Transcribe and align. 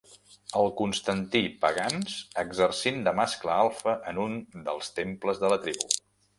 El 0.61 0.69
Constantí 0.79 1.41
Pagans 1.65 2.15
exercint 2.45 2.99
de 3.09 3.15
mascle 3.21 3.55
alfa 3.59 3.97
en 4.13 4.25
un 4.27 4.43
dels 4.71 4.93
temples 5.01 5.47
de 5.47 5.57
la 5.57 5.65
tribu. 5.69 5.97